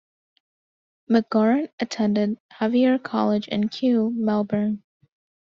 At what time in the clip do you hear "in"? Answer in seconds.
3.49-3.69